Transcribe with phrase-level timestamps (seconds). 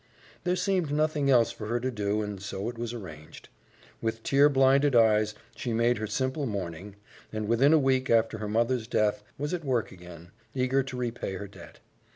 [0.45, 3.49] There seemed nothing else for her to do and so it was arranged.
[4.01, 6.95] With tear blinded eyes she made her simple mourning,
[7.31, 11.35] and within a week after her mother's death was at work again, eager to repay
[11.35, 11.81] her debt.